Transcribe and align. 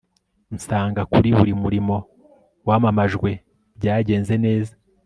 nsanga 0.55 1.01
kuri 1.11 1.29
buri 1.37 1.53
murimo 1.61 1.95
wamamajwebyagenze 2.67 4.35
neza 4.45 4.73